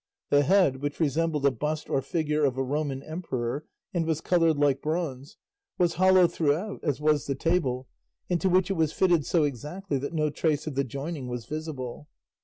[0.31, 4.57] The head, which resembled a bust or figure of a Roman emperor, and was coloured
[4.57, 5.37] like bronze,
[5.77, 7.87] was hollow throughout, as was the table,
[8.27, 12.07] into which it was fitted so exactly that no trace of the joining was visible.